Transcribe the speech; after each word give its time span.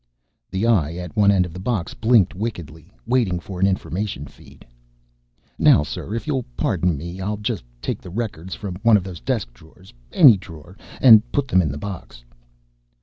The 0.49 0.65
eye 0.65 0.95
at 0.95 1.15
one 1.15 1.29
end 1.29 1.45
of 1.45 1.53
the 1.53 1.59
box 1.59 1.93
blinked 1.93 2.33
wickedly, 2.33 2.91
waiting 3.05 3.39
for 3.39 3.59
an 3.59 3.67
information 3.67 4.25
feed. 4.25 4.65
"Now, 5.59 5.83
sir, 5.83 6.15
if 6.15 6.25
you'll 6.25 6.47
pardon 6.57 6.97
me, 6.97 7.21
I'll 7.21 7.37
just 7.37 7.63
take 7.83 8.01
the 8.01 8.09
records 8.09 8.55
from 8.55 8.77
one 8.81 8.97
of 8.97 9.03
those 9.03 9.19
desk 9.19 9.53
drawers 9.53 9.93
any 10.11 10.37
drawer 10.37 10.75
and 11.01 11.31
put 11.31 11.47
them 11.47 11.61
in 11.61 11.71
the 11.71 11.77
box." 11.77 12.23